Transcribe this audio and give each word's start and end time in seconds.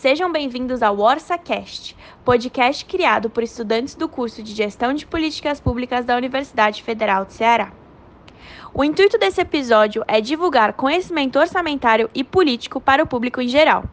Sejam 0.00 0.32
bem-vindos 0.32 0.82
ao 0.82 0.98
OrçaCast, 0.98 1.94
podcast 2.24 2.86
criado 2.86 3.28
por 3.28 3.42
estudantes 3.42 3.94
do 3.94 4.08
curso 4.08 4.42
de 4.42 4.54
Gestão 4.54 4.94
de 4.94 5.04
Políticas 5.04 5.60
Públicas 5.60 6.06
da 6.06 6.16
Universidade 6.16 6.82
Federal 6.82 7.26
de 7.26 7.34
Ceará. 7.34 7.70
O 8.72 8.82
intuito 8.82 9.18
desse 9.18 9.42
episódio 9.42 10.02
é 10.08 10.18
divulgar 10.18 10.72
conhecimento 10.72 11.38
orçamentário 11.38 12.08
e 12.14 12.24
político 12.24 12.80
para 12.80 13.02
o 13.02 13.06
público 13.06 13.42
em 13.42 13.48
geral. 13.48 13.84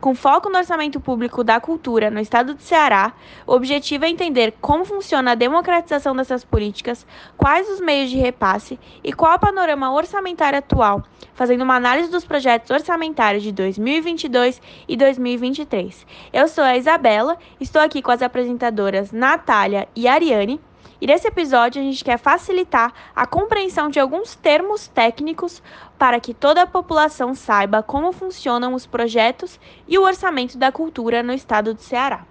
Com 0.00 0.14
foco 0.14 0.48
no 0.48 0.56
orçamento 0.56 0.98
público 0.98 1.44
da 1.44 1.60
cultura 1.60 2.10
no 2.10 2.20
estado 2.20 2.54
de 2.54 2.62
Ceará, 2.62 3.12
o 3.46 3.52
objetivo 3.52 4.06
é 4.06 4.08
entender 4.08 4.54
como 4.58 4.82
funciona 4.82 5.32
a 5.32 5.34
democratização 5.34 6.16
dessas 6.16 6.42
políticas, 6.42 7.06
quais 7.36 7.68
os 7.68 7.80
meios 7.80 8.08
de 8.08 8.16
repasse 8.16 8.80
e 9.04 9.12
qual 9.12 9.36
o 9.36 9.38
panorama 9.38 9.92
orçamentário 9.92 10.58
atual, 10.58 11.04
fazendo 11.34 11.64
uma 11.64 11.76
análise 11.76 12.10
dos 12.10 12.24
projetos 12.24 12.70
orçamentários 12.70 13.42
de 13.42 13.52
2022 13.52 14.62
e 14.88 14.96
2023. 14.96 16.06
Eu 16.32 16.48
sou 16.48 16.64
a 16.64 16.78
Isabela, 16.78 17.36
estou 17.60 17.82
aqui 17.82 18.00
com 18.00 18.10
as 18.10 18.22
apresentadoras 18.22 19.12
Natália 19.12 19.86
e 19.94 20.08
Ariane 20.08 20.58
e 21.00 21.06
nesse 21.06 21.26
episódio 21.26 21.80
a 21.80 21.84
gente 21.84 22.04
quer 22.04 22.18
facilitar 22.18 22.92
a 23.16 23.26
compreensão 23.26 23.88
de 23.88 23.98
alguns 23.98 24.34
termos 24.36 24.86
técnicos 24.86 25.62
para 25.98 26.20
que 26.20 26.34
toda 26.34 26.62
a 26.62 26.66
população 26.66 27.34
saiba 27.34 27.82
como 27.82 28.12
funcionam 28.12 28.74
os 28.74 28.86
projetos 28.86 29.58
e 29.88 29.96
o 29.96 30.02
orçamento 30.02 30.58
da 30.58 30.70
cultura 30.70 31.22
no 31.22 31.32
estado 31.32 31.72
do 31.72 31.80
Ceará. 31.80 32.26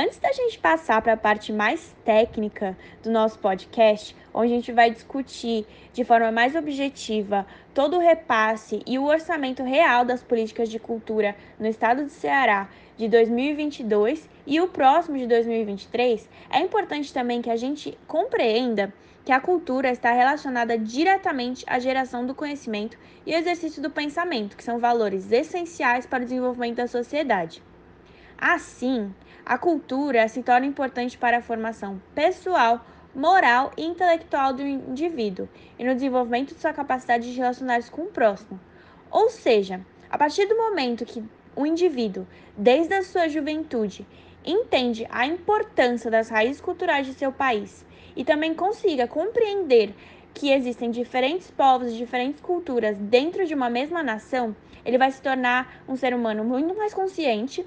Antes 0.00 0.20
da 0.20 0.32
gente 0.32 0.60
passar 0.60 1.02
para 1.02 1.14
a 1.14 1.16
parte 1.16 1.52
mais 1.52 1.92
técnica 2.04 2.78
do 3.02 3.10
nosso 3.10 3.36
podcast, 3.40 4.14
onde 4.38 4.52
a 4.52 4.56
gente 4.56 4.70
vai 4.70 4.88
discutir 4.88 5.66
de 5.92 6.04
forma 6.04 6.30
mais 6.30 6.54
objetiva 6.54 7.44
todo 7.74 7.96
o 7.96 8.00
repasse 8.00 8.80
e 8.86 8.96
o 8.96 9.04
orçamento 9.04 9.64
real 9.64 10.04
das 10.04 10.22
políticas 10.22 10.68
de 10.68 10.78
cultura 10.78 11.34
no 11.58 11.66
estado 11.66 12.04
do 12.04 12.08
Ceará 12.08 12.68
de 12.96 13.08
2022 13.08 14.30
e 14.46 14.60
o 14.60 14.68
próximo 14.68 15.18
de 15.18 15.26
2023, 15.26 16.28
é 16.50 16.60
importante 16.60 17.12
também 17.12 17.42
que 17.42 17.50
a 17.50 17.56
gente 17.56 17.98
compreenda 18.06 18.94
que 19.24 19.32
a 19.32 19.40
cultura 19.40 19.90
está 19.90 20.12
relacionada 20.12 20.78
diretamente 20.78 21.64
à 21.66 21.80
geração 21.80 22.24
do 22.24 22.34
conhecimento 22.34 22.96
e 23.26 23.34
exercício 23.34 23.82
do 23.82 23.90
pensamento, 23.90 24.56
que 24.56 24.64
são 24.64 24.78
valores 24.78 25.32
essenciais 25.32 26.06
para 26.06 26.22
o 26.22 26.24
desenvolvimento 26.24 26.76
da 26.76 26.86
sociedade. 26.86 27.60
Assim, 28.38 29.12
a 29.44 29.58
cultura 29.58 30.28
se 30.28 30.44
torna 30.44 30.64
importante 30.64 31.18
para 31.18 31.38
a 31.38 31.42
formação 31.42 32.00
pessoal, 32.14 32.84
moral 33.18 33.72
e 33.76 33.84
intelectual 33.84 34.52
do 34.52 34.62
indivíduo 34.62 35.48
e 35.76 35.84
no 35.84 35.92
desenvolvimento 35.92 36.54
de 36.54 36.60
sua 36.60 36.72
capacidade 36.72 37.32
de 37.32 37.36
relacionar-se 37.36 37.90
com 37.90 38.02
o 38.02 38.12
próximo. 38.12 38.60
Ou 39.10 39.28
seja, 39.28 39.80
a 40.08 40.16
partir 40.16 40.46
do 40.46 40.56
momento 40.56 41.04
que 41.04 41.24
o 41.56 41.66
indivíduo, 41.66 42.24
desde 42.56 42.94
a 42.94 43.02
sua 43.02 43.28
juventude, 43.28 44.06
entende 44.46 45.04
a 45.10 45.26
importância 45.26 46.08
das 46.08 46.28
raízes 46.28 46.60
culturais 46.60 47.06
de 47.06 47.14
seu 47.14 47.32
país 47.32 47.84
e 48.14 48.24
também 48.24 48.54
consiga 48.54 49.08
compreender 49.08 49.92
que 50.32 50.52
existem 50.52 50.88
diferentes 50.88 51.50
povos 51.50 51.92
e 51.92 51.96
diferentes 51.96 52.40
culturas 52.40 52.96
dentro 52.96 53.44
de 53.44 53.52
uma 53.52 53.68
mesma 53.68 54.00
nação, 54.00 54.54
ele 54.84 54.96
vai 54.96 55.10
se 55.10 55.20
tornar 55.20 55.82
um 55.88 55.96
ser 55.96 56.14
humano 56.14 56.44
muito 56.44 56.72
mais 56.76 56.94
consciente 56.94 57.66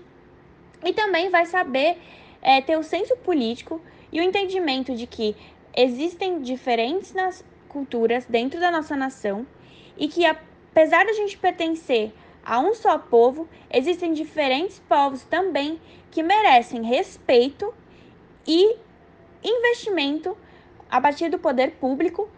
e 0.84 0.94
também 0.94 1.30
vai 1.30 1.46
saber 1.46 1.98
é, 2.42 2.62
ter 2.62 2.78
o 2.78 2.84
senso 2.84 3.18
político 3.18 3.82
e 4.12 4.20
o 4.20 4.24
entendimento 4.24 4.96
de 4.96 5.08
que 5.08 5.36
existem 5.76 6.42
diferentes 6.42 7.14
culturas 7.70 8.26
dentro 8.26 8.60
da 8.60 8.70
nossa 8.70 8.96
nação 8.96 9.46
e 9.98 10.08
que 10.08 10.26
apesar 10.26 11.06
de 11.06 11.12
a 11.12 11.14
gente 11.14 11.38
pertencer 11.38 12.12
a 12.44 12.60
um 12.60 12.74
só 12.74 12.98
povo, 12.98 13.48
existem 13.72 14.14
diferentes 14.14 14.80
povos 14.80 15.24
também 15.24 15.80
que 16.10 16.24
merecem 16.24 16.84
respeito 16.84 17.74
e 18.48 18.76
investimento 19.44 20.36
a 20.90 21.00
partir 21.00 21.30
do 21.30 21.40
poder 21.40 21.72
público, 21.74 22.30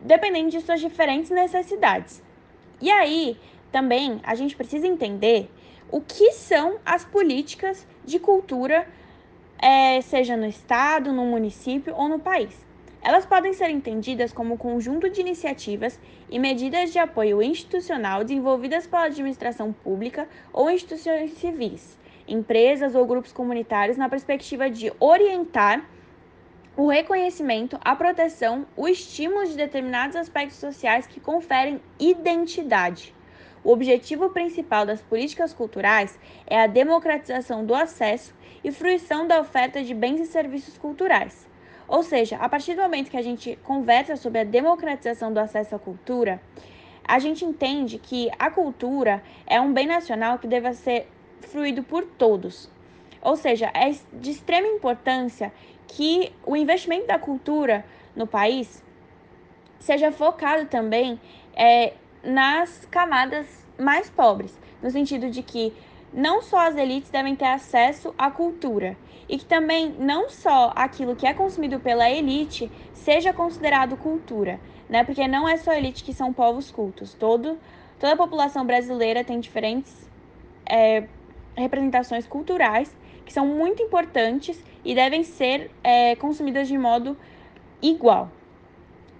dependendo 0.00 0.50
de 0.50 0.60
suas 0.60 0.80
diferentes 0.80 1.30
necessidades. 1.30 2.22
E 2.80 2.90
aí, 2.90 3.38
também 3.70 4.20
a 4.22 4.34
gente 4.34 4.56
precisa 4.56 4.86
entender 4.86 5.50
o 5.90 6.00
que 6.00 6.32
são 6.32 6.78
as 6.84 7.04
políticas 7.04 7.86
de 8.04 8.18
cultura, 8.18 8.86
é, 9.60 10.00
seja 10.00 10.36
no 10.36 10.46
estado, 10.46 11.12
no 11.12 11.24
município 11.24 11.94
ou 11.94 12.08
no 12.08 12.18
país. 12.18 12.66
Elas 13.02 13.24
podem 13.24 13.52
ser 13.52 13.70
entendidas 13.70 14.32
como 14.32 14.58
conjunto 14.58 15.08
de 15.08 15.20
iniciativas 15.20 15.98
e 16.28 16.38
medidas 16.38 16.92
de 16.92 16.98
apoio 16.98 17.42
institucional 17.42 18.22
desenvolvidas 18.22 18.86
pela 18.86 19.04
administração 19.04 19.72
pública 19.72 20.28
ou 20.52 20.70
instituições 20.70 21.32
civis, 21.32 21.98
empresas 22.28 22.94
ou 22.94 23.06
grupos 23.06 23.32
comunitários 23.32 23.96
na 23.96 24.08
perspectiva 24.08 24.68
de 24.68 24.92
orientar 25.00 25.84
o 26.76 26.88
reconhecimento, 26.88 27.78
a 27.82 27.96
proteção, 27.96 28.66
o 28.76 28.86
estímulo 28.86 29.46
de 29.46 29.56
determinados 29.56 30.16
aspectos 30.16 30.58
sociais 30.58 31.06
que 31.06 31.20
conferem 31.20 31.80
identidade 31.98 33.14
o 33.62 33.72
objetivo 33.72 34.30
principal 34.30 34.86
das 34.86 35.02
políticas 35.02 35.52
culturais 35.52 36.18
é 36.46 36.60
a 36.60 36.66
democratização 36.66 37.64
do 37.64 37.74
acesso 37.74 38.34
e 38.62 38.70
fruição 38.70 39.26
da 39.26 39.40
oferta 39.40 39.82
de 39.82 39.94
bens 39.94 40.20
e 40.20 40.26
serviços 40.26 40.76
culturais. 40.76 41.48
Ou 41.88 42.02
seja, 42.02 42.36
a 42.36 42.48
partir 42.48 42.74
do 42.74 42.82
momento 42.82 43.10
que 43.10 43.16
a 43.16 43.22
gente 43.22 43.58
conversa 43.64 44.16
sobre 44.16 44.40
a 44.40 44.44
democratização 44.44 45.32
do 45.32 45.40
acesso 45.40 45.74
à 45.74 45.78
cultura, 45.78 46.40
a 47.04 47.18
gente 47.18 47.44
entende 47.44 47.98
que 47.98 48.30
a 48.38 48.50
cultura 48.50 49.22
é 49.46 49.60
um 49.60 49.72
bem 49.72 49.86
nacional 49.86 50.38
que 50.38 50.46
deve 50.46 50.72
ser 50.74 51.08
fruído 51.40 51.82
por 51.82 52.04
todos. 52.04 52.70
Ou 53.20 53.36
seja, 53.36 53.70
é 53.74 53.92
de 54.12 54.30
extrema 54.30 54.68
importância 54.68 55.52
que 55.88 56.32
o 56.46 56.56
investimento 56.56 57.08
da 57.08 57.18
cultura 57.18 57.84
no 58.14 58.26
país 58.26 58.82
seja 59.80 60.12
focado 60.12 60.66
também 60.66 61.20
é, 61.54 61.94
nas 62.22 62.86
camadas 62.90 63.46
mais 63.76 64.08
pobres, 64.08 64.56
no 64.82 64.90
sentido 64.90 65.30
de 65.30 65.42
que 65.42 65.72
não 66.12 66.42
só 66.42 66.68
as 66.68 66.76
elites 66.76 67.10
devem 67.10 67.36
ter 67.36 67.46
acesso 67.46 68.14
à 68.18 68.30
cultura 68.30 68.96
e 69.28 69.38
que 69.38 69.44
também 69.44 69.94
não 69.98 70.28
só 70.28 70.72
aquilo 70.74 71.14
que 71.14 71.26
é 71.26 71.32
consumido 71.32 71.78
pela 71.78 72.10
elite 72.10 72.70
seja 72.92 73.32
considerado 73.32 73.96
cultura, 73.96 74.58
né? 74.88 75.04
Porque 75.04 75.26
não 75.28 75.48
é 75.48 75.56
só 75.56 75.70
a 75.70 75.78
elite 75.78 76.02
que 76.02 76.12
são 76.12 76.32
povos 76.32 76.70
cultos. 76.70 77.14
Todo, 77.14 77.58
toda 77.98 78.14
a 78.14 78.16
população 78.16 78.66
brasileira 78.66 79.22
tem 79.22 79.38
diferentes 79.38 80.10
é, 80.66 81.04
representações 81.56 82.26
culturais 82.26 82.94
que 83.24 83.32
são 83.32 83.46
muito 83.46 83.80
importantes 83.80 84.60
e 84.84 84.94
devem 84.94 85.22
ser 85.22 85.70
é, 85.84 86.16
consumidas 86.16 86.66
de 86.66 86.76
modo 86.76 87.16
igual. 87.80 88.32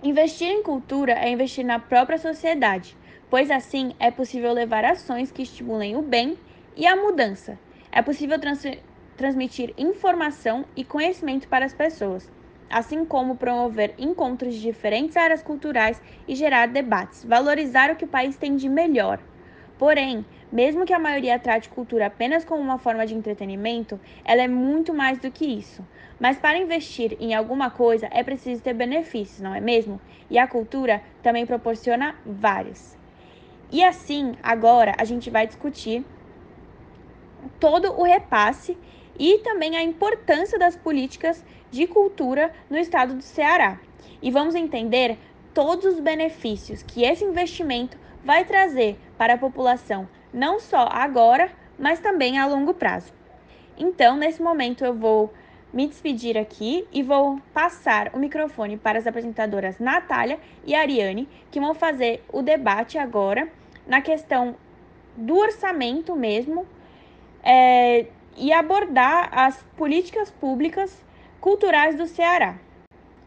Investir 0.02 0.48
em 0.48 0.62
cultura 0.62 1.12
é 1.12 1.30
investir 1.30 1.64
na 1.64 1.78
própria 1.78 2.18
sociedade, 2.18 2.96
pois 3.28 3.50
assim 3.50 3.94
é 4.00 4.10
possível 4.10 4.52
levar 4.52 4.84
ações 4.84 5.30
que 5.30 5.42
estimulem 5.42 5.96
o 5.96 6.02
bem 6.02 6.36
e 6.80 6.86
a 6.86 6.96
mudança. 6.96 7.58
É 7.92 8.00
possível 8.00 8.38
trans 8.41 8.64
transmitir 9.14 9.74
informação 9.76 10.64
e 10.74 10.82
conhecimento 10.82 11.46
para 11.46 11.66
as 11.66 11.74
pessoas, 11.74 12.26
assim 12.70 13.04
como 13.04 13.36
promover 13.36 13.94
encontros 13.98 14.54
de 14.54 14.62
diferentes 14.62 15.14
áreas 15.14 15.42
culturais 15.42 16.00
e 16.26 16.34
gerar 16.34 16.69
debates, 16.69 17.22
valorizar 17.22 17.90
o 17.90 17.96
que 17.96 18.06
o 18.06 18.08
país 18.08 18.38
tem 18.38 18.56
de 18.56 18.66
melhor. 18.66 19.20
Porém, 19.78 20.24
mesmo 20.50 20.87
que 20.87 20.94
a 20.94 20.99
maioria 20.99 21.38
trate 21.38 21.69
cultura 21.69 22.06
apenas 22.06 22.46
como 22.46 22.62
uma 22.62 22.78
forma 22.78 23.06
de 23.06 23.14
entretenimento, 23.14 24.00
ela 24.25 24.40
é 24.40 24.49
muito 24.49 24.94
mais 24.94 25.19
do 25.19 25.31
que 25.31 25.44
isso. 25.44 25.84
Mas 26.19 26.38
para 26.38 26.56
investir 26.56 27.14
em 27.20 27.34
alguma 27.34 27.69
coisa 27.69 28.08
é 28.10 28.22
preciso 28.22 28.62
ter 28.62 28.72
benefícios, 28.72 29.43
não 29.43 29.55
é 29.55 29.60
mesmo? 29.60 30.00
E 30.31 30.38
a 30.38 30.46
cultura 30.46 31.02
também 31.22 31.44
proporciona 31.44 32.16
vários. 32.25 32.96
E 33.70 33.84
assim, 33.84 34.32
agora 34.43 34.94
a 34.99 35.05
gente 35.05 35.28
vai 35.28 35.46
discutir 35.46 36.05
todo 37.58 37.92
o 37.92 38.02
repasse 38.02 38.76
e 39.19 39.38
também 39.38 39.76
a 39.76 39.82
importância 39.82 40.58
das 40.58 40.76
políticas 40.76 41.44
de 41.70 41.87
cultura 41.87 42.52
no 42.69 42.78
estado 42.78 43.14
do 43.14 43.22
Ceará. 43.22 43.78
E 44.22 44.31
vamos 44.31 44.54
entender 44.54 45.19
todos 45.52 45.84
os 45.84 46.00
benefícios 46.00 46.82
que 46.82 47.02
esse 47.02 47.25
investimento 47.25 47.98
vai 48.25 48.44
trazer 48.44 48.98
para 49.16 49.34
a 49.34 49.38
população, 49.38 50.08
não 50.32 50.60
só 50.60 50.88
agora, 50.90 51.50
mas 51.78 52.00
também 52.00 52.38
a 52.38 52.46
longo 52.46 52.75
prazo. 52.75 53.12
Então, 53.76 54.16
nesse 54.16 54.43
momento, 54.43 54.84
eu 54.84 54.94
vou 54.94 55.32
me 55.72 55.86
despedir 55.86 56.36
aqui 56.36 56.86
e 56.93 57.02
vou 57.02 57.40
passar 57.54 58.10
o 58.12 58.19
microfone 58.19 58.76
para 58.76 58.98
as 58.98 59.06
apresentadoras 59.06 59.78
Natália 59.78 60.38
e 60.64 60.75
Ariane, 60.75 61.28
que 61.50 61.60
vão 61.60 61.75
fazer 61.75 62.22
o 62.32 62.43
debate 62.43 62.98
agora 62.98 63.48
na 63.86 64.00
questão 64.00 64.56
do 65.16 65.36
orçamento 65.36 66.14
mesmo 66.16 66.66
é, 67.42 68.06
e 68.37 68.52
abordar 68.52 69.28
as 69.32 69.62
políticas 69.76 70.31
públicas 70.31 71.04
culturais 71.40 71.96
do 71.96 72.06
Ceará. 72.06 72.56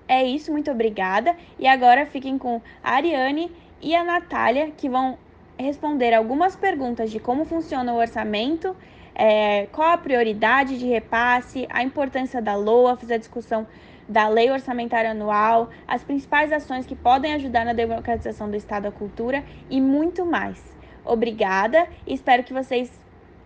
É 0.08 0.24
isso, 0.24 0.52
muito 0.52 0.70
obrigada. 0.70 1.36
E 1.58 1.68
agora 1.68 2.06
fiquem 2.06 2.38
com 2.38 2.62
a 2.84 2.92
Ariane 2.92 3.52
e 3.82 3.96
a 3.96 4.04
Natália, 4.04 4.72
que 4.76 4.90
vão 4.90 5.18
responder 5.58 6.14
algumas 6.14 6.56
perguntas 6.56 7.12
de 7.12 7.20
como 7.20 7.46
funciona 7.46 7.94
o 7.94 7.98
orçamento, 7.98 8.76
é, 9.16 9.68
qual 9.72 9.90
a 9.90 9.98
prioridade 9.98 10.78
de 10.78 10.88
repasse, 10.88 11.68
a 11.70 11.84
importância 11.84 12.42
da 12.42 12.56
LOA, 12.56 12.98
fiz 12.98 13.12
a 13.12 13.18
discussão 13.18 13.68
da 14.08 14.28
Lei 14.28 14.52
Orçamentária 14.52 15.12
Anual, 15.12 15.70
as 15.88 16.04
principais 16.04 16.52
ações 16.52 16.86
que 16.86 16.96
podem 16.96 17.34
ajudar 17.34 17.66
na 17.66 17.74
democratização 17.74 18.50
do 18.50 18.58
Estado 18.58 18.84
da 18.84 18.92
Cultura 18.92 19.44
e 19.70 19.80
muito 19.80 20.26
mais. 20.26 20.62
Obrigada 21.06 21.88
e 22.06 22.14
espero 22.14 22.44
que 22.44 22.54
vocês 22.54 22.92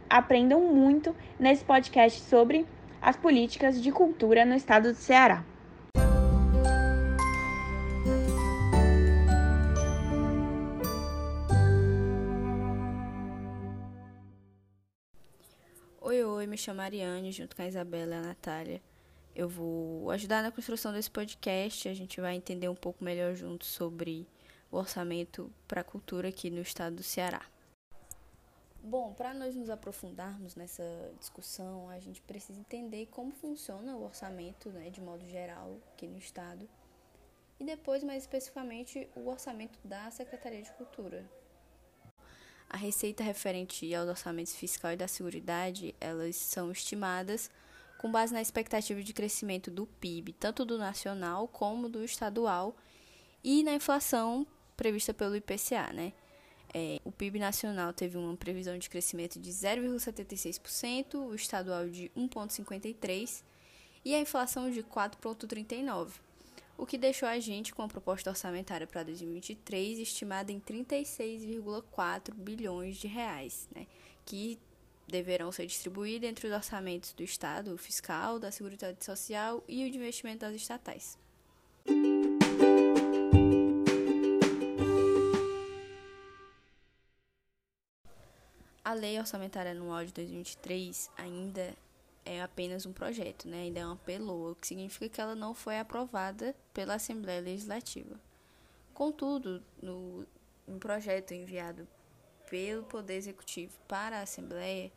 aprendam 0.09 0.61
muito 0.61 1.15
nesse 1.39 1.63
podcast 1.63 2.21
sobre 2.21 2.65
as 3.01 3.15
políticas 3.15 3.81
de 3.81 3.91
cultura 3.91 4.45
no 4.45 4.55
estado 4.55 4.91
do 4.91 4.97
Ceará. 4.97 5.43
Oi, 16.01 16.23
oi, 16.23 16.47
me 16.47 16.57
chamo 16.57 16.81
Ariane, 16.81 17.31
junto 17.31 17.55
com 17.55 17.61
a 17.61 17.67
Isabela 17.67 18.15
e 18.15 18.17
a 18.17 18.21
Natália. 18.21 18.81
Eu 19.35 19.47
vou 19.47 20.09
ajudar 20.11 20.41
na 20.41 20.51
construção 20.51 20.91
desse 20.91 21.11
podcast. 21.11 21.87
A 21.87 21.93
gente 21.93 22.19
vai 22.19 22.35
entender 22.35 22.69
um 22.69 22.75
pouco 22.75 23.03
melhor 23.03 23.35
junto 23.35 23.65
sobre 23.65 24.27
o 24.71 24.77
orçamento 24.77 25.51
para 25.67 25.81
a 25.81 25.83
cultura 25.83 26.29
aqui 26.29 26.49
no 26.49 26.61
estado 26.61 26.95
do 26.95 27.03
Ceará. 27.03 27.41
Bom, 28.89 29.13
para 29.13 29.33
nós 29.33 29.53
nos 29.53 29.69
aprofundarmos 29.69 30.55
nessa 30.55 31.11
discussão, 31.19 31.89
a 31.89 31.99
gente 31.99 32.21
precisa 32.21 32.57
entender 32.57 33.07
como 33.07 33.33
funciona 33.33 33.97
o 33.97 34.05
orçamento, 34.05 34.69
né, 34.69 34.89
de 34.89 35.01
modo 35.01 35.25
geral, 35.25 35.77
aqui 35.91 36.07
no 36.07 36.17
estado. 36.17 36.69
E 37.59 37.65
depois, 37.65 38.01
mais 38.01 38.23
especificamente, 38.23 39.09
o 39.13 39.27
orçamento 39.27 39.77
da 39.83 40.09
Secretaria 40.09 40.61
de 40.61 40.71
Cultura, 40.71 41.29
a 42.69 42.77
receita 42.77 43.25
referente 43.25 43.93
aos 43.93 44.07
orçamentos 44.07 44.55
fiscal 44.55 44.93
e 44.93 44.95
da 44.95 45.09
seguridade, 45.09 45.93
elas 45.99 46.37
são 46.37 46.71
estimadas 46.71 47.51
com 47.97 48.09
base 48.09 48.33
na 48.33 48.41
expectativa 48.41 49.03
de 49.03 49.13
crescimento 49.13 49.69
do 49.69 49.85
PIB, 49.85 50.31
tanto 50.31 50.63
do 50.63 50.77
nacional 50.77 51.45
como 51.49 51.89
do 51.89 52.05
estadual, 52.05 52.73
e 53.43 53.63
na 53.63 53.73
inflação 53.73 54.47
prevista 54.77 55.13
pelo 55.13 55.35
IPCA, 55.35 55.91
né? 55.91 56.13
É, 56.73 56.99
o 57.03 57.11
PIB 57.11 57.39
nacional 57.39 57.93
teve 57.93 58.17
uma 58.17 58.35
previsão 58.35 58.77
de 58.77 58.89
crescimento 58.89 59.39
de 59.39 59.49
0,76%, 59.51 61.15
o 61.15 61.33
estadual 61.33 61.87
de 61.87 62.11
1,53% 62.15 63.43
e 64.03 64.13
a 64.13 64.19
inflação 64.19 64.69
de 64.69 64.83
4,39% 64.83 66.27
o 66.77 66.85
que 66.85 66.97
deixou 66.97 67.27
a 67.27 67.39
gente 67.39 67.73
com 67.73 67.81
a 67.81 67.87
proposta 67.87 68.29
orçamentária 68.29 68.85
para 68.85 69.03
2023 69.03 69.99
estimada 69.99 70.51
em 70.51 70.59
36,4 70.59 72.33
bilhões 72.35 72.97
de 72.97 73.07
reais, 73.07 73.67
né, 73.75 73.87
que 74.23 74.59
deverão 75.07 75.51
ser 75.51 75.65
distribuídos 75.65 76.29
entre 76.29 76.47
os 76.47 76.53
orçamentos 76.53 77.13
do 77.13 77.23
Estado, 77.23 77.73
o 77.73 77.77
fiscal, 77.77 78.37
da 78.37 78.51
Seguridade 78.51 79.03
Social 79.03 79.63
e 79.67 79.85
o 79.85 79.91
de 79.91 79.97
investimento 79.97 80.39
das 80.39 80.55
estatais. 80.55 81.17
A 88.87 88.93
Lei 88.93 89.19
Orçamentária 89.19 89.71
Anual 89.71 90.05
de 90.05 90.13
2023 90.13 91.11
ainda 91.17 91.75
é 92.23 92.41
apenas 92.41 92.85
um 92.85 92.93
projeto, 92.93 93.45
né? 93.45 93.63
ainda 93.63 93.81
é 93.81 93.85
uma 93.85 93.97
PELOA, 93.97 94.51
o 94.51 94.55
que 94.55 94.65
significa 94.65 95.09
que 95.09 95.19
ela 95.19 95.35
não 95.35 95.53
foi 95.53 95.77
aprovada 95.77 96.55
pela 96.73 96.93
Assembleia 96.93 97.41
Legislativa. 97.41 98.17
Contudo, 98.93 99.61
no 99.83 100.25
um 100.65 100.79
projeto 100.79 101.33
enviado 101.33 101.85
pelo 102.49 102.83
Poder 102.83 103.15
Executivo 103.15 103.77
para 103.89 104.19
a 104.19 104.21
Assembleia, 104.21 104.89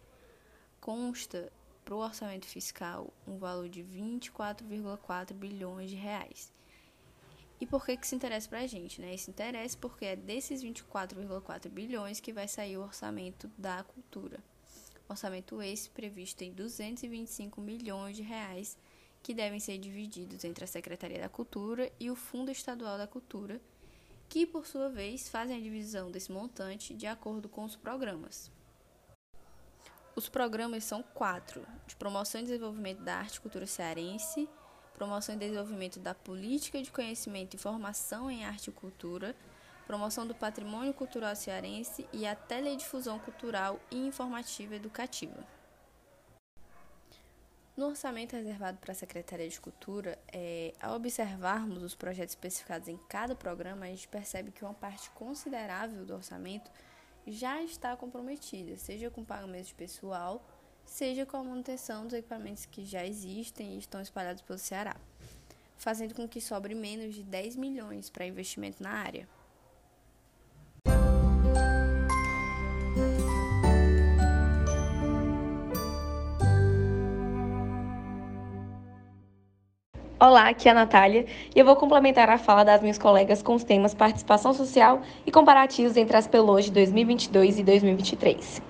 consta 0.81 1.53
para 1.85 1.97
o 1.97 1.99
orçamento 1.99 2.47
fiscal 2.47 3.13
um 3.27 3.39
valor 3.39 3.69
de 3.69 3.83
24,4 3.83 5.33
bilhões 5.33 5.91
de 5.91 5.97
reais. 5.97 6.53
E 7.61 7.67
por 7.67 7.85
que 7.85 7.97
que 7.97 8.07
se 8.07 8.15
interessa 8.15 8.49
para 8.49 8.61
a 8.61 8.67
gente? 8.67 9.01
Né? 9.01 9.15
Esse 9.15 9.31
interessa 9.31 9.77
porque 9.79 10.07
é 10.07 10.17
desses 10.17 10.63
24,4 10.63 11.69
bilhões 11.69 12.19
que 12.19 12.33
vai 12.33 12.49
sair 12.49 12.79
o 12.79 12.83
orçamento 12.83 13.51
da 13.59 13.85
cultura. 13.85 14.43
Orçamento 15.09 15.61
esse 15.61 15.91
previsto 15.91 16.43
em 16.43 16.53
225 16.53 17.61
milhões 17.61 18.17
de 18.17 18.23
reais 18.23 18.79
que 19.23 19.35
devem 19.35 19.61
ser 19.61 19.77
divididos 19.77 20.45
entre 20.45 20.65
a 20.65 20.69
Secretaria 20.69 21.21
da 21.21 21.29
Cultura 21.29 21.93
e 22.01 22.11
o 22.11 22.17
Fundo 22.17 22.51
Estadual 22.51 22.97
da 22.97 23.07
Cultura, 23.07 23.61
que 24.29 24.47
por 24.47 24.67
sua 24.67 24.89
vez 24.89 25.29
fazem 25.29 25.57
a 25.57 25.61
divisão 25.61 26.11
desse 26.11 26.33
montante 26.33 26.95
de 26.95 27.07
acordo 27.07 27.49
com 27.49 27.65
os 27.65 27.77
programas. 27.77 28.51
Os 30.17 30.29
programas 30.29 30.85
são 30.85 31.03
quatro: 31.03 31.67
de 31.87 31.97
promoção 31.97 32.41
e 32.41 32.45
desenvolvimento 32.45 33.03
da 33.03 33.17
arte 33.17 33.37
e 33.37 33.41
cultura 33.41 33.67
cearense, 33.67 34.49
promoção 35.01 35.35
e 35.35 35.39
desenvolvimento 35.39 35.99
da 35.99 36.15
política 36.15 36.83
de 36.83 36.93
conhecimento 36.93 37.55
e 37.55 37.59
formação 37.59 38.31
em 38.31 38.45
arte 38.45 38.69
e 38.69 38.73
cultura, 38.73 39.35
promoção 39.87 40.27
do 40.27 40.35
patrimônio 40.35 40.93
cultural 40.93 41.35
cearense 41.35 42.07
e 42.13 42.27
a 42.27 42.35
teledifusão 42.35 43.19
cultural 43.19 43.81
e 43.91 43.97
informativa 43.97 44.75
educativa. 44.75 45.43
No 47.75 47.87
orçamento 47.87 48.37
reservado 48.37 48.77
para 48.77 48.93
a 48.93 48.95
Secretaria 48.95 49.49
de 49.49 49.59
Cultura, 49.59 50.19
é, 50.31 50.75
ao 50.79 50.97
observarmos 50.97 51.83
os 51.83 51.95
projetos 51.95 52.35
especificados 52.35 52.87
em 52.87 52.99
cada 53.09 53.35
programa, 53.35 53.87
a 53.87 53.89
gente 53.89 54.07
percebe 54.07 54.51
que 54.51 54.63
uma 54.63 54.75
parte 54.75 55.09
considerável 55.13 56.05
do 56.05 56.13
orçamento 56.13 56.71
já 57.27 57.63
está 57.63 57.97
comprometida, 57.97 58.77
seja 58.77 59.09
com 59.09 59.25
pagamento 59.25 59.69
de 59.69 59.75
pessoal, 59.75 60.45
seja 60.91 61.25
com 61.25 61.37
a 61.37 61.45
manutenção 61.45 62.03
dos 62.05 62.15
equipamentos 62.15 62.67
que 62.67 62.85
já 62.85 63.07
existem 63.07 63.75
e 63.75 63.79
estão 63.79 64.01
espalhados 64.01 64.43
pelo 64.43 64.59
Ceará, 64.59 64.97
fazendo 65.79 66.15
com 66.17 66.29
que 66.29 66.41
sobre 66.41 66.75
menos 66.75 67.15
de 67.15 67.23
10 67.23 67.55
milhões 67.55 68.11
para 68.11 68.27
investimento 68.27 68.83
na 68.83 68.91
área. 68.91 69.29
Olá, 80.19 80.49
aqui 80.49 80.69
é 80.69 80.73
a 80.73 80.75
Natália 80.75 81.25
e 81.55 81.59
eu 81.59 81.65
vou 81.65 81.77
complementar 81.77 82.29
a 82.29 82.37
fala 82.37 82.65
das 82.65 82.83
minhas 82.83 82.99
colegas 82.99 83.41
com 83.43 83.55
os 83.55 83.63
temas 83.63 83.95
participação 83.95 84.53
social 84.53 85.01
e 85.25 85.31
comparativos 85.31 85.97
entre 85.97 86.17
as 86.17 86.27
PELOs 86.27 86.65
de 86.65 86.73
2022 86.73 87.61
e 87.61 87.63
2023. 87.63 88.70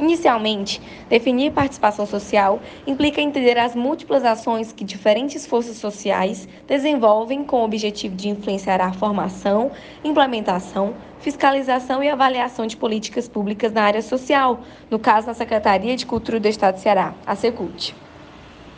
Inicialmente, 0.00 0.80
definir 1.10 1.52
participação 1.52 2.06
social 2.06 2.58
implica 2.86 3.20
entender 3.20 3.58
as 3.58 3.74
múltiplas 3.74 4.24
ações 4.24 4.72
que 4.72 4.82
diferentes 4.82 5.44
forças 5.46 5.76
sociais 5.76 6.48
desenvolvem 6.66 7.44
com 7.44 7.60
o 7.60 7.64
objetivo 7.64 8.16
de 8.16 8.30
influenciar 8.30 8.80
a 8.80 8.94
formação, 8.94 9.70
implementação, 10.02 10.94
fiscalização 11.18 12.02
e 12.02 12.08
avaliação 12.08 12.66
de 12.66 12.78
políticas 12.78 13.28
públicas 13.28 13.74
na 13.74 13.82
área 13.82 14.00
social, 14.00 14.60
no 14.90 14.98
caso 14.98 15.26
na 15.26 15.34
Secretaria 15.34 15.94
de 15.94 16.06
Cultura 16.06 16.40
do 16.40 16.48
Estado 16.48 16.76
de 16.76 16.80
Ceará, 16.80 17.12
a 17.26 17.36
Secult. 17.36 17.94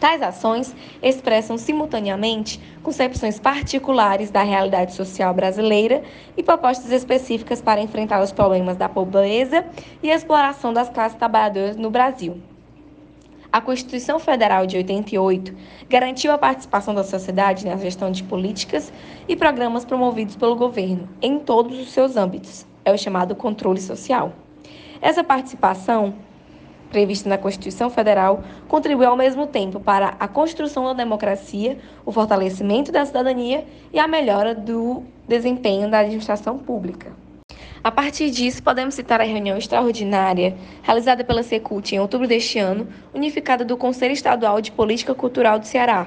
Tais 0.03 0.21
ações 0.21 0.75
expressam 1.01 1.57
simultaneamente 1.57 2.61
concepções 2.83 3.39
particulares 3.39 4.33
da 4.33 4.43
realidade 4.43 4.95
social 4.95 5.33
brasileira 5.33 6.03
e 6.37 6.43
propostas 6.43 6.91
específicas 6.91 7.63
para 7.63 7.81
enfrentar 7.81 8.21
os 8.21 8.33
problemas 8.33 8.77
da 8.77 8.89
pobreza 8.89 9.65
e 10.03 10.11
exploração 10.11 10.73
das 10.73 10.89
classes 10.89 11.17
trabalhadoras 11.17 11.77
no 11.77 11.89
Brasil. 11.89 12.43
A 13.53 13.61
Constituição 13.61 14.19
Federal 14.19 14.67
de 14.67 14.77
88 14.77 15.55
garantiu 15.89 16.33
a 16.33 16.39
participação 16.39 16.93
da 16.93 17.05
sociedade 17.05 17.65
na 17.65 17.77
gestão 17.77 18.11
de 18.11 18.25
políticas 18.25 18.93
e 19.29 19.37
programas 19.37 19.85
promovidos 19.85 20.35
pelo 20.35 20.57
governo 20.57 21.09
em 21.23 21.39
todos 21.39 21.79
os 21.79 21.93
seus 21.93 22.17
âmbitos. 22.17 22.67
É 22.85 22.93
o 22.93 22.99
chamado 22.99 23.37
controle 23.37 23.81
social. 23.81 24.33
Essa 25.01 25.23
participação 25.23 26.15
prevista 26.93 27.29
na 27.29 27.39
Constituição 27.39 27.89
Federal, 27.89 28.45
contribui 28.69 29.07
ao 29.07 29.17
mesmo 29.17 29.47
tempo 29.47 29.81
para 29.81 30.15
a 30.21 30.29
construção 30.29 30.85
da 30.85 30.93
democracia, 30.93 31.79
o 32.05 32.13
fortalecimento 32.13 32.93
da 32.93 33.05
cidadania 33.05 33.65
e 33.93 33.99
a 33.99 34.07
melhora 34.07 34.55
do 34.55 35.03
desempenho 35.27 35.91
da 35.91 36.01
administração 36.01 36.59
pública. 36.59 37.17
A 37.83 37.91
partir 37.91 38.31
disso, 38.31 38.63
podemos 38.63 38.95
citar 38.95 39.21
a 39.21 39.25
reunião 39.25 39.57
extraordinária 39.57 40.55
realizada 40.83 41.25
pela 41.25 41.43
Secult 41.43 41.93
em 41.93 41.99
outubro 41.99 42.29
deste 42.29 42.59
ano, 42.59 42.87
unificada 43.13 43.65
do 43.65 43.77
Conselho 43.77 44.13
Estadual 44.13 44.61
de 44.61 44.71
Política 44.71 45.15
Cultural 45.15 45.59
do 45.59 45.67
Ceará. 45.67 46.07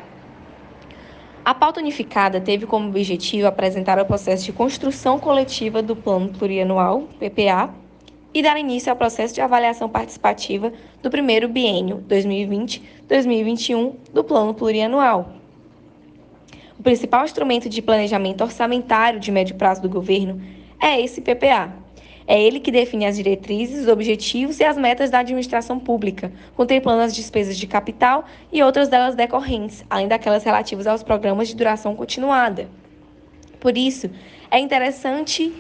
A 1.44 1.54
pauta 1.54 1.82
unificada 1.82 2.40
teve 2.40 2.66
como 2.66 2.88
objetivo 2.88 3.48
apresentar 3.48 4.00
o 4.00 4.06
processo 4.06 4.46
de 4.46 4.54
construção 4.54 5.20
coletiva 5.20 5.82
do 5.82 5.96
Plano 5.96 6.30
Plurianual, 6.30 7.10
PPA, 7.20 7.74
e 8.36 8.42
dar 8.42 8.60
início 8.60 8.92
ao 8.92 8.98
processo 8.98 9.34
de 9.34 9.40
avaliação 9.40 9.88
participativa 9.88 10.74
do 11.02 11.10
primeiro 11.10 11.48
biênio 11.48 12.04
2020-2021 12.10 13.94
do 14.14 14.26
Plano 14.26 14.54
Plurianual. 14.54 15.32
principal 16.84 17.24
instrumento 17.24 17.70
de 17.70 17.82
planejamento 17.82 18.42
orçamentário 18.42 19.22
de 19.22 19.32
médio 19.32 19.56
prazo 19.56 19.82
do 19.82 19.90
governo 19.90 20.42
é 20.82 21.00
esse 21.00 21.22
PPA. 21.22 21.74
É 22.28 22.42
ele 22.42 22.60
que 22.60 22.72
define 22.72 23.06
as 23.06 23.16
diretrizes, 23.16 23.84
os 23.84 23.88
objetivos 23.88 24.60
e 24.60 24.66
as 24.66 24.76
metas 24.76 25.10
da 25.10 25.20
administração 25.20 25.80
pública, 25.80 26.32
contemplando 26.58 27.04
as 27.04 27.16
despesas 27.16 27.58
de 27.58 27.66
capital 27.66 28.26
e 28.52 28.62
outras 28.62 28.90
delas 28.90 29.16
decorrentes, 29.16 29.86
além 29.90 30.10
daquelas 30.10 30.44
relativas 30.44 30.88
aos 30.88 31.04
programas 31.04 31.48
de 31.48 31.56
duração 31.56 31.96
continuada. 31.96 32.68
Por 33.62 33.78
isso, 33.78 34.10
é 34.52 34.60
interessante 34.60 35.54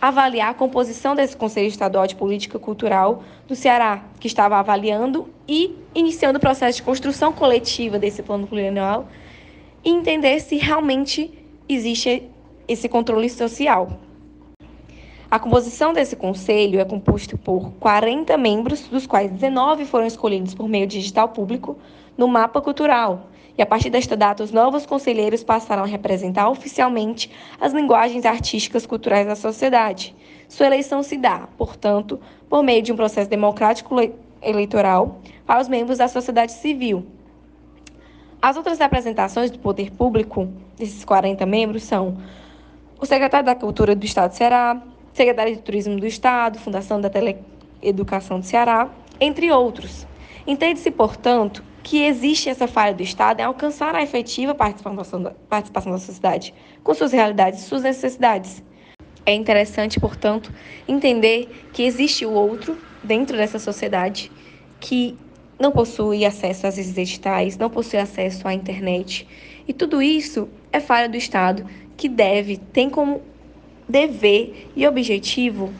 avaliar 0.00 0.50
a 0.50 0.54
composição 0.54 1.14
desse 1.14 1.36
Conselho 1.36 1.66
Estadual 1.66 2.06
de 2.06 2.14
Política 2.14 2.58
Cultural 2.58 3.22
do 3.46 3.56
Ceará, 3.56 4.04
que 4.20 4.26
estava 4.26 4.56
avaliando 4.56 5.28
e 5.46 5.74
iniciando 5.94 6.38
o 6.38 6.40
processo 6.40 6.76
de 6.76 6.82
construção 6.82 7.32
coletiva 7.32 7.98
desse 7.98 8.22
plano 8.22 8.46
plurianual 8.46 9.08
e 9.84 9.90
entender 9.90 10.40
se 10.40 10.56
realmente 10.56 11.30
existe 11.68 12.22
esse 12.66 12.88
controle 12.88 13.28
social. 13.28 13.98
A 15.30 15.38
composição 15.38 15.92
desse 15.92 16.16
conselho 16.16 16.80
é 16.80 16.84
composta 16.84 17.36
por 17.36 17.72
40 17.72 18.36
membros, 18.38 18.88
dos 18.88 19.06
quais 19.06 19.30
19 19.30 19.84
foram 19.84 20.06
escolhidos 20.06 20.54
por 20.54 20.68
meio 20.68 20.86
digital 20.86 21.28
público 21.28 21.76
no 22.16 22.26
mapa 22.26 22.62
cultural. 22.62 23.28
E 23.58 23.62
a 23.62 23.66
partir 23.66 23.90
desta 23.90 24.16
data, 24.16 24.44
os 24.44 24.52
novos 24.52 24.86
conselheiros 24.86 25.42
passaram 25.42 25.82
a 25.82 25.86
representar 25.86 26.48
oficialmente 26.48 27.28
as 27.60 27.72
linguagens 27.72 28.24
artísticas 28.24 28.86
culturais 28.86 29.26
da 29.26 29.34
sociedade. 29.34 30.14
Sua 30.48 30.66
eleição 30.66 31.02
se 31.02 31.16
dá, 31.16 31.48
portanto, 31.58 32.20
por 32.48 32.62
meio 32.62 32.80
de 32.80 32.92
um 32.92 32.96
processo 32.96 33.28
democrático 33.28 33.96
eleitoral 34.40 35.18
para 35.44 35.60
os 35.60 35.66
membros 35.66 35.98
da 35.98 36.06
sociedade 36.06 36.52
civil. 36.52 37.04
As 38.40 38.56
outras 38.56 38.78
representações 38.78 39.50
do 39.50 39.58
poder 39.58 39.90
público 39.90 40.48
desses 40.76 41.04
40 41.04 41.44
membros 41.44 41.82
são 41.82 42.16
o 43.00 43.04
secretário 43.04 43.44
da 43.44 43.56
Cultura 43.56 43.96
do 43.96 44.04
Estado 44.04 44.30
do 44.30 44.36
Ceará, 44.36 44.80
Secretaria 45.12 45.56
de 45.56 45.62
Turismo 45.62 45.98
do 45.98 46.06
Estado, 46.06 46.60
Fundação 46.60 47.00
da 47.00 47.10
Teleeducação 47.10 48.38
do 48.38 48.46
Ceará, 48.46 48.88
entre 49.20 49.50
outros. 49.50 50.06
Entende-se, 50.46 50.92
portanto, 50.92 51.64
que 51.88 52.04
existe 52.04 52.50
essa 52.50 52.68
falha 52.68 52.92
do 52.92 53.02
Estado 53.02 53.40
em 53.40 53.44
alcançar 53.44 53.94
a 53.94 54.02
efetiva 54.02 54.54
participação 54.54 55.22
da, 55.22 55.30
participação 55.30 55.90
da 55.90 55.98
sociedade, 55.98 56.52
com 56.84 56.92
suas 56.92 57.12
realidades 57.12 57.60
e 57.60 57.62
suas 57.62 57.82
necessidades. 57.82 58.62
É 59.24 59.32
interessante, 59.32 59.98
portanto, 59.98 60.52
entender 60.86 61.48
que 61.72 61.82
existe 61.82 62.26
o 62.26 62.30
outro 62.30 62.76
dentro 63.02 63.38
dessa 63.38 63.58
sociedade 63.58 64.30
que 64.78 65.16
não 65.58 65.72
possui 65.72 66.26
acesso 66.26 66.66
às 66.66 66.76
redes 66.76 66.92
digitais, 66.92 67.56
não 67.56 67.70
possui 67.70 67.98
acesso 67.98 68.46
à 68.46 68.52
internet. 68.52 69.26
E 69.66 69.72
tudo 69.72 70.02
isso 70.02 70.46
é 70.70 70.80
falha 70.80 71.08
do 71.08 71.16
Estado 71.16 71.64
que 71.96 72.06
deve, 72.06 72.58
tem 72.58 72.90
como 72.90 73.22
dever 73.88 74.70
e 74.76 74.86
objetivo 74.86 75.72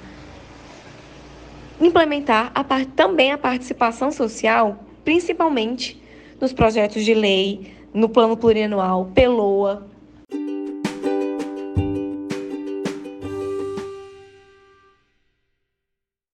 implementar 1.79 2.51
a 2.55 2.65
também 2.97 3.31
a 3.31 3.37
participação 3.37 4.11
social, 4.11 4.88
principalmente 5.09 5.99
nos 6.39 6.53
projetos 6.53 7.03
de 7.03 7.15
lei, 7.15 7.75
no 7.95 8.11
plano 8.11 8.37
plurianual, 8.37 9.07
PELOA. 9.15 9.89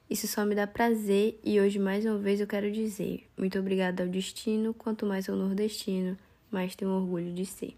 Isso 0.09 0.27
só 0.27 0.45
me 0.45 0.53
dá 0.53 0.67
prazer 0.67 1.39
e 1.41 1.59
hoje 1.61 1.79
mais 1.79 2.05
uma 2.05 2.17
vez 2.17 2.41
eu 2.41 2.47
quero 2.47 2.69
dizer 2.69 3.27
muito 3.37 3.57
obrigada 3.57 4.03
ao 4.03 4.09
destino, 4.09 4.73
quanto 4.73 5.05
mais 5.05 5.29
ao 5.29 5.37
nordestino, 5.37 6.17
mais 6.51 6.75
tenho 6.75 6.91
orgulho 6.91 7.31
de 7.33 7.45
ser. 7.45 7.77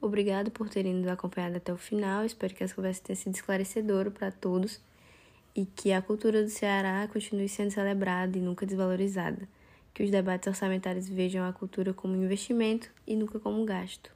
Obrigado 0.00 0.50
por 0.50 0.68
terem 0.68 0.94
nos 0.94 1.08
acompanhado 1.08 1.56
até 1.56 1.72
o 1.72 1.76
final. 1.76 2.24
Espero 2.24 2.54
que 2.54 2.62
essa 2.62 2.74
conversa 2.74 3.02
tenha 3.02 3.16
sido 3.16 3.34
esclarecedora 3.34 4.10
para 4.10 4.30
todos 4.30 4.80
e 5.54 5.64
que 5.64 5.92
a 5.92 6.02
cultura 6.02 6.42
do 6.42 6.50
Ceará 6.50 7.08
continue 7.10 7.48
sendo 7.48 7.70
celebrada 7.70 8.36
e 8.36 8.40
nunca 8.40 8.66
desvalorizada. 8.66 9.48
Que 9.94 10.02
os 10.02 10.10
debates 10.10 10.46
orçamentários 10.46 11.08
vejam 11.08 11.48
a 11.48 11.52
cultura 11.52 11.94
como 11.94 12.14
investimento 12.14 12.90
e 13.06 13.16
nunca 13.16 13.40
como 13.40 13.64
gasto. 13.64 14.10